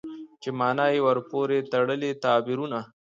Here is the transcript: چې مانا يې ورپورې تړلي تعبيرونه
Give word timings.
چې 0.41 0.49
مانا 0.59 0.85
يې 0.93 0.99
ورپورې 1.07 1.67
تړلي 1.71 2.11
تعبيرونه 2.23 2.79